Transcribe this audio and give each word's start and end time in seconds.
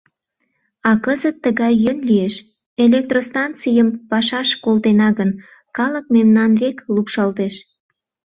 А 0.89 0.91
кызыт 1.05 1.35
тыгай 1.43 1.73
йӧн 1.83 1.99
лиеш: 2.09 2.35
электростанцийым 2.85 3.89
пашаш 4.09 4.49
колтена 4.63 5.09
гын, 5.19 5.31
калык 5.77 6.05
мемнан 6.15 6.51
век 6.61 6.77
лупшалтеш. 6.93 7.53